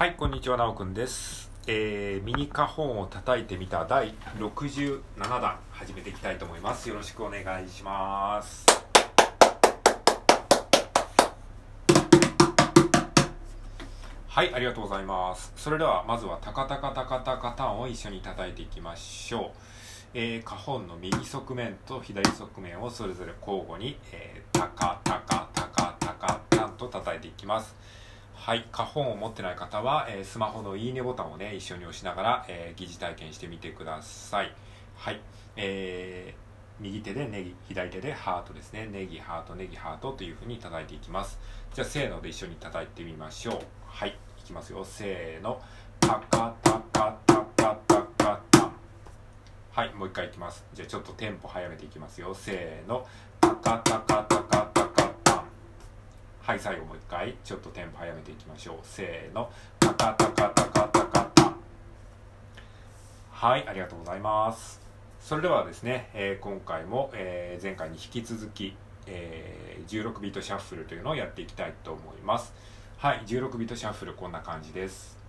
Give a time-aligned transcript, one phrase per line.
[0.00, 1.50] はい、こんにちは、なおくんです。
[1.66, 6.88] えー、ミニカホンを叩いてみた第67弾、始めていきたいと思います。
[6.88, 8.64] よろしくお願いします。
[14.26, 15.52] はい、ありがとうございます。
[15.54, 19.50] それでは、まずは、タカタカタカタカタンを一緒に叩いていきましょう。
[20.14, 27.76] えー、カホンの右側面と左側面をそれぞれ交互に、えー、タカタカタカタカタンと叩いていきます。
[28.40, 34.52] はい、花本を持ってない方は、えースマホのいいねボタンをね、一緒に押しながら、えー疑似体験してみてください。
[34.96, 35.20] はい、
[35.56, 38.88] えー右手でネギ、左手でハートですね。
[38.90, 41.38] ネギ、ハート、ネギ、ハートという風に叩いていきます。
[41.74, 43.60] じゃあ、せーので一緒に叩いてみましょう。
[43.86, 44.82] はい、いきますよ。
[44.86, 45.60] せーの。
[46.00, 48.72] タカタカタカタカタン。
[49.72, 50.64] はい、もう一回いきます。
[50.72, 52.34] じゃあ、ちょっとテンポ早めていきますよ。
[52.34, 53.06] せーの。
[53.42, 54.69] タカタカタカタ。
[56.50, 58.78] はい、最後もう一回、ちょっとテンポ早めていきましょう。
[58.82, 59.52] せーの。
[59.78, 61.54] タカタカタカタカタ。
[63.30, 64.80] はい、ありがとうございます。
[65.20, 68.74] それではですね、えー今回も、えー前回に引き続き、
[69.06, 72.52] えー16ビートシャッフルというのをやっていきたいと思います。
[72.98, 75.19] はい、16ビートシャッフルこんな感じです。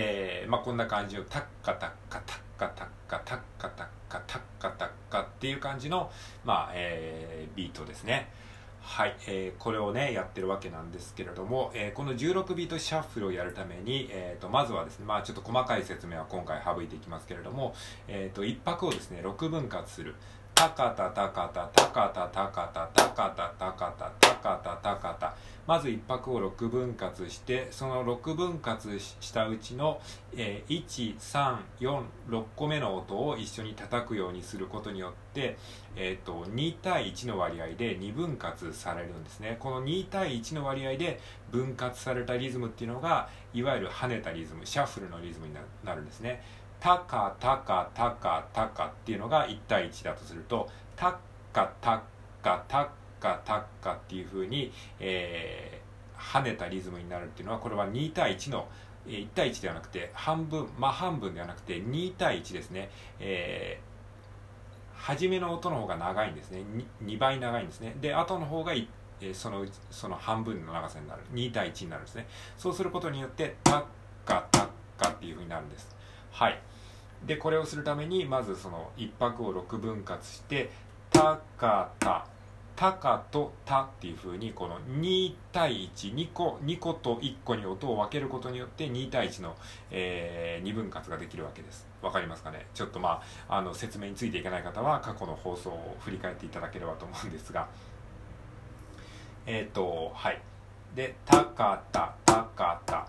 [0.00, 6.08] えーまあ、こんな感じのタッカタッカタッカタッカタッカタッカタッカタッカっていう感じの、
[6.44, 8.28] まあえービートですね。
[8.80, 17.74] はい、えーこれをねやってるわけなんですけれども、えーこの16ビートシャッフルをやるために、えー、とまずはですね、まあ、ちょっと細かい説明は今回省いていきますけれども、
[18.06, 20.14] えー、と一拍をですね6分割する。
[20.58, 25.36] タカタタカタタカタタカタタカタタカタタカタタカタ。
[25.68, 30.00] まず一拍を6分割してその6分割したうちの、
[30.36, 31.28] えー
[31.78, 35.56] 1346個目の音を一緒に叩くようにすることによって、
[35.94, 39.58] えー、と2対1の割合で2分割されるんですね。
[39.60, 41.20] この2対1の割合で
[41.52, 45.54] 分割されたリズムっていうのがいわゆる跳ねたリズムシャッフルのリズムに
[45.84, 46.42] なるんですね。
[46.80, 51.14] タカタカタカタカっていうのが1対1だとするとタッ
[51.52, 52.00] カタッ
[52.42, 52.88] カタッ
[53.20, 55.88] カタッカっていう風に、えー
[56.20, 58.66] 跳ねたリズムになるっていうのはこれは2対1の
[59.06, 62.90] 1対1ではなくて半分真半分ではなくて2対1ですね、
[63.20, 63.88] えー
[64.98, 66.58] 初めの音の方が長いんですね。
[67.02, 67.94] 2, 2倍長いんですね。
[68.00, 68.72] で後の方が
[69.20, 71.22] えそのその半分の長さになる。
[71.32, 72.26] 2対1になるんですね。
[72.56, 73.84] そうすることによってタッ
[74.24, 74.68] カタッ
[74.98, 75.96] カっていう風になるんです。
[76.30, 76.60] はい。
[77.26, 80.70] でこれをするためにまずその一拍を6分割して
[81.10, 82.26] タカタ
[82.76, 89.56] タカとタっていう風にこの2対12個2個と1個に音を分けることによって2対1の、
[89.90, 91.88] え2分割ができるわけです。
[92.00, 92.66] わかりますかね？
[92.74, 97.66] ちょっとまああの説明についていけない方は過去の放送を振り返っていただければと思うんですが。
[99.44, 100.40] えっ、とはい。
[100.94, 103.08] でタカタタカタ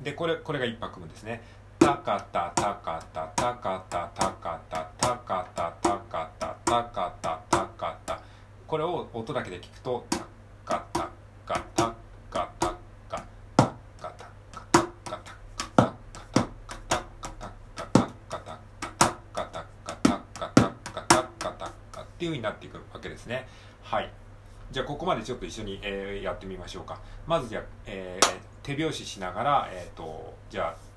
[0.00, 1.42] でこれこれが一拍分ですね。
[1.88, 8.20] タカタタカタタカタタカタタカタタカタタカタタカタ
[8.66, 10.18] これを音だけで聞くとタ
[10.66, 11.08] カタ
[11.46, 11.94] カタ
[12.28, 12.74] カタ
[13.08, 13.24] カタカ
[13.56, 15.96] タカタカタカタカタカ
[16.58, 17.86] タカタカタ
[18.18, 18.52] カタ
[19.32, 23.48] カタカタカタカタカタカタっていう風になっていくわけですね
[23.82, 24.10] はい
[24.72, 30.87] じゃあここまでちょっと一緒に、えーやってみましょうかまずじゃあ、えー手拍子しながら、えー、とじゃあ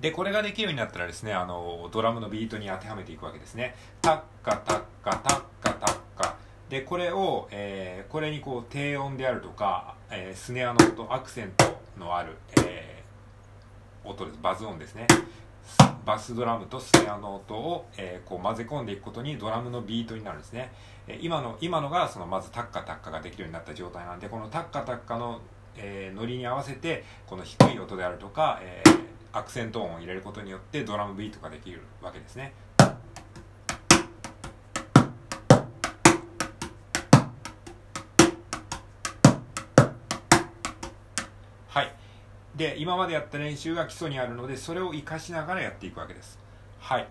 [0.00, 3.74] でこれができるようになったらですねあのドラムのビートに当てはめていくわけですね。
[4.02, 6.36] タッカタッカタッカタッカ。
[6.68, 14.38] でこれを、えー、これにこう低音であるとか、えー、スネアの音アクセントのある、えー、音です。
[14.42, 15.06] バズ音ですね。
[16.04, 20.70] バスドラムとスネアの音を、えー、こう混ぜ込んでいくことにドラムのビートになるんですね、
[21.08, 25.40] えー、今の今のがそのまずタッカタッカができるようになった状態なんでこのタッカタッカの、
[25.76, 28.82] えー、ノリに合わせてこの低い音であるとか、え、
[29.32, 32.52] アクセント音を入れることによってドラムビートができるわけですね。
[42.56, 46.38] で今までやった練習が基礎にあるのでそれを活かしながらやっていくわけです。
[46.78, 47.08] はい。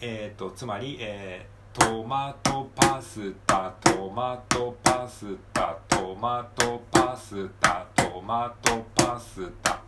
[0.00, 9.80] えーと、つまり、えー、トマトパスタトマトパスタトマトパスタトマトパスタ。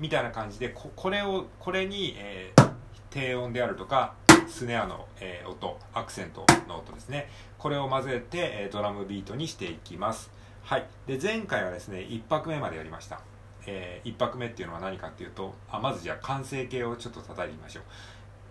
[0.00, 2.70] みたいな感じでここれをこれに、えー、
[3.10, 4.14] 低音であるとか
[4.48, 7.28] スネアの、えー、音アクセントの音ですね。
[7.58, 10.32] これを混ぜて、え、ドラムビートにしていきます。
[10.64, 10.86] はい。
[11.06, 13.20] で前回はですね1拍目までやりました。
[13.66, 17.82] えー、1拍目っていうのは何かっていうとあまずじゃあ完成形をちょっと叩いてみましょう。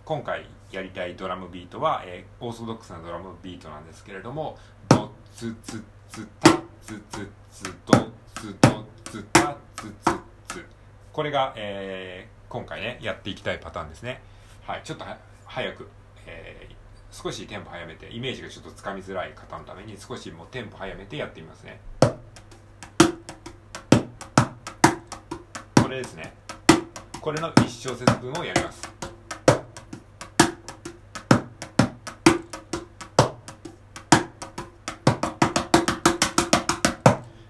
[0.04, 6.50] 今回やりたいドラムビートは、えー、オーソドックスなドラムビートなんですけれどもドツツツタ
[6.82, 7.94] ツツツド
[8.34, 10.12] ツドツタツツ
[10.48, 10.64] ツ
[11.12, 14.20] これが、えー、今回ねやっていきたいパターンですね
[14.66, 15.04] はいちょっと
[15.46, 15.88] 早く、
[16.26, 21.80] えー、少しテンポ早めてイメージがちょっとつかみづらい方のために少しもうテンポ早めてやってみますね
[25.92, 26.32] れですね。
[27.20, 28.82] これの1小節分をやります。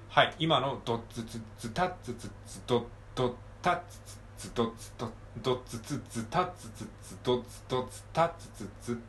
[0.09, 2.84] はい今のドッツツツタッツツツドッ
[3.15, 3.32] ドッ
[3.63, 3.99] タッツ
[4.37, 5.11] ツツドッツドッ
[5.43, 9.01] ドッツツツタッツツツドッツドッツタッツツツ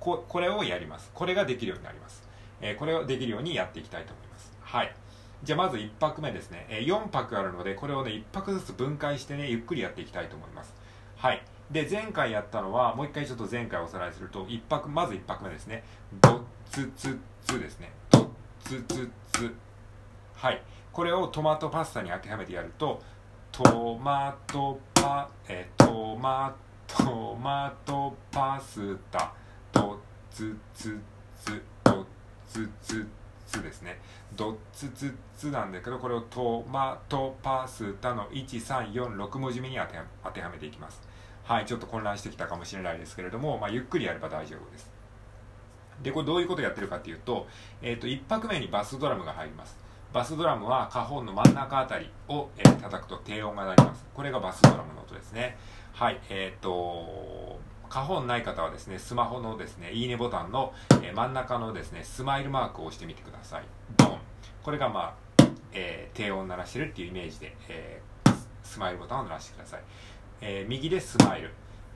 [0.00, 2.22] ここれをやりますこれができるようになります、
[2.62, 4.94] えー、これをできるようにやっていきたいと思いますはい
[5.42, 10.74] じゃあまず1拍目ですね、えー、4拍あるのでこれをね1拍ずつ分解してねゆっくりやっていきたいと思います。
[11.16, 11.42] はい。
[11.70, 15.84] で前回やったのはもう一回ちょっと前回おさらいすると1拍まず1拍目ですね。
[16.20, 17.90] ドツツツですね。
[18.10, 19.54] ドツツツ。
[20.34, 20.62] はい。
[20.92, 23.02] これをトマトパスタに当てはめてやると
[23.52, 26.54] トマトパ、え、トマ
[26.86, 29.32] トマトパスタ。
[29.72, 29.98] ド
[30.30, 31.00] ツツ
[31.42, 31.62] ツ。
[31.82, 32.06] ド
[32.46, 33.25] ツツツ。
[33.52, 34.00] ですね。
[34.34, 41.00] ドッツツッツなんだけどこれをトマトパスタの1346文字目に当て当てはめていきます。
[41.44, 44.90] はいちょっと混乱してきたかもしれないですけれども、まあ、ゆっくりやれば大丈夫です。
[46.02, 47.46] でこれどういうことをやってるかっていうと,、
[47.80, 49.78] えーと、1拍目にバスドラムが入ります。
[50.12, 54.04] バスドラムは花本の真ん中あたりを、えー、叩くと低音が鳴ります。
[54.12, 55.56] これがバスドラムの音ですね。
[55.92, 63.64] はいえっ、ー、と花本ない方はですね、スマホのですね、いいねボタンの、え真ん中のですね、スマイルマークを押してみてください。
[63.96, 64.18] ドン。
[64.62, 69.80] これがまあ、えー、低音鳴らしてるっていうイメージで、えー、スマイルボタンを鳴らしてください。
[70.40, 71.50] えー、右でスマイル。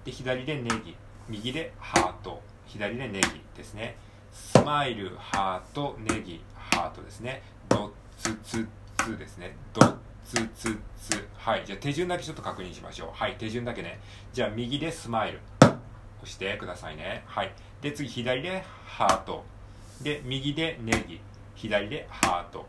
[0.05, 0.97] で、左でネギ。
[1.29, 2.41] 右でハート。
[2.67, 3.97] 左でネギですね。
[4.33, 7.43] スマイル、ハート、ネギ、ハートですね。
[7.69, 9.57] ドッツツツですね。
[9.73, 9.97] ドッ
[10.31, 13.99] つつつはいじゃあ手順だけちょっと確認しましょうはい手順だけね
[14.33, 15.41] じゃあ右でスマイル
[16.27, 17.23] してくださいね。
[17.27, 17.53] はい。
[17.81, 19.45] で次左でハート。
[20.03, 21.21] で右でネギ。
[21.55, 22.67] 左でハート。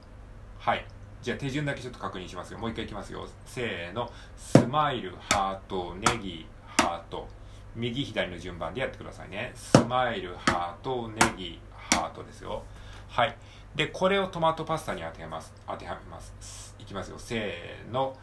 [0.59, 0.85] はい。
[1.21, 2.59] じゃあ手順だけちょっと確認しますよ。
[2.59, 3.27] もう一回いきますよ。
[3.45, 4.11] せーの。
[4.37, 5.95] スマイルハート。
[5.95, 6.47] ネギ
[6.79, 7.27] ハート。
[7.75, 9.51] 右左の順番でやってくださいね。
[9.55, 11.07] スマイルハート。
[11.09, 12.63] ネギハートですよ。
[13.07, 13.35] はい。
[13.75, 15.53] でこれをトマトパスタに当てます。
[15.67, 16.75] 当てはめます。
[16.79, 17.19] いきますよ。
[17.19, 18.15] せーの。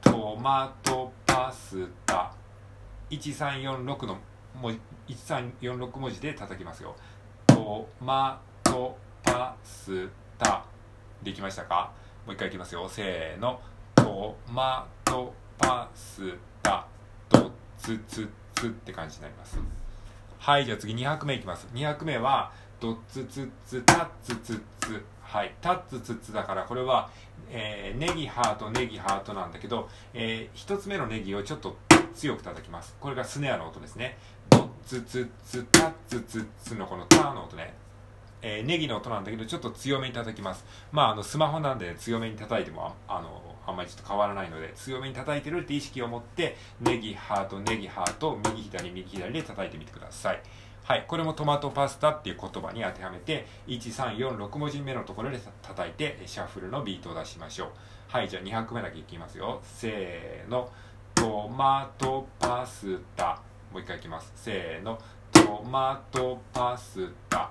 [0.00, 2.32] トマトパスタ。
[3.10, 4.18] 1346の
[4.54, 6.94] 文字1346文字で叩きますよ。
[7.46, 10.64] トマトパスタ
[11.22, 11.92] できましたか？
[12.26, 12.88] もう一回いきますよ。
[12.88, 13.60] せーの。
[13.94, 16.86] トマトパスタ
[17.28, 19.58] ドツツツって感じになります。
[20.38, 21.68] はいじゃあ次2拍目いきます。
[21.72, 27.10] 2拍目はドツツツタツツツはいタツツツだからこれは、
[27.50, 31.76] えー、ネギハートネギハートなんだけど、えー、1つ目のネギをちょっと
[32.14, 32.96] 強く叩きます。
[33.00, 34.16] これがスネアの音ですね。
[34.84, 37.74] ツツツタツツツのこのターの音ね。
[38.40, 40.64] えー、ネギの音なんだけどちょっと強めに叩きます。
[40.92, 50.40] まああのスマホなんで強めに叩いてもあのあんまりちょっと変わらないので強めに叩いてるって意識を持ってネギハートネギハート右左右左で叩いてみてください。
[50.84, 57.68] はいこれもトマトパスタっていう言葉に当てはめて1346文字目のところで叩いてシャッフルのビートを出しましょう。
[58.08, 59.60] はいじゃあ2拍目だけいきますよ。
[59.62, 60.70] せーの。
[61.14, 63.42] トマトパスタ。
[63.72, 64.32] もう一回いきます。
[64.34, 64.98] せーの。
[65.32, 67.50] トマトパスタ。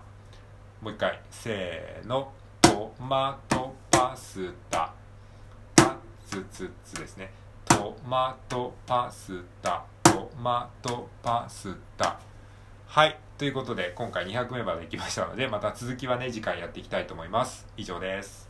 [0.81, 1.21] もう一回。
[1.29, 2.31] せーの。
[2.61, 4.93] トマトパスタ。
[5.75, 5.95] タ
[6.25, 7.31] ツツツですね。
[7.65, 9.83] トマトパスタ。
[10.03, 12.19] トマトパスタ。
[12.87, 13.19] はい。
[13.37, 17.67] ということで今回200名までいきましたのでまた続きはね次回やっていきたいと思います。
[17.77, 18.46] 以上です。